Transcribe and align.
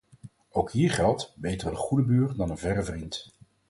Ook 0.49 0.71
hier 0.71 0.91
geldt: 0.91 1.33
beter 1.37 1.67
een 1.67 1.75
goede 1.75 2.03
buur 2.03 2.35
dan 2.35 2.49
een 2.49 2.57
verre 2.57 2.83
vriend. 2.83 3.31